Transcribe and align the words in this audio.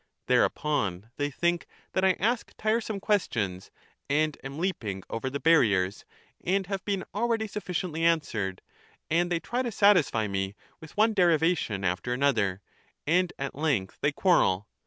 Thereupon 0.25 1.11
they 1.17 1.29
think 1.29 1.67
that 1.93 2.03
I 2.03 2.13
ask 2.13 2.55
tiresome 2.57 2.99
questions, 2.99 3.69
and 4.09 4.35
am 4.43 4.57
leaping 4.57 5.03
over 5.11 5.29
the 5.29 5.39
barriers, 5.39 6.05
and 6.43 6.65
have 6.65 6.83
been 6.85 7.03
already 7.13 7.45
sufficiently 7.45 8.03
answered, 8.03 8.63
and 9.11 9.31
they 9.31 9.39
try 9.39 9.61
to 9.61 9.71
satisfy 9.71 10.27
me 10.27 10.55
with 10.79 10.97
one 10.97 11.13
derivation 11.13 11.83
after 11.83 12.13
another, 12.13 12.61
and 13.05 13.31
at 13.37 13.53
length 13.53 13.99
they 14.01 14.11
quarrel. 14.11 14.67